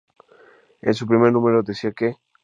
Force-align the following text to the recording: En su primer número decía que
En 0.81 0.95
su 0.95 1.05
primer 1.05 1.31
número 1.31 1.61
decía 1.61 1.91
que 1.91 2.17